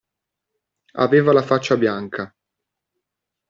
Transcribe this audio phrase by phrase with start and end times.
[0.93, 2.35] Aveva la faccia bianca.